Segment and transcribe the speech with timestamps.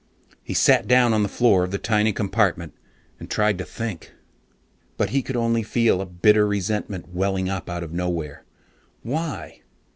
[0.43, 2.73] He sat down on the floor of the tiny compartment
[3.19, 4.13] and tried to think.
[4.97, 8.43] But he could only feel a bitter resentment welling up out of nowhere.
[9.03, 9.61] Why?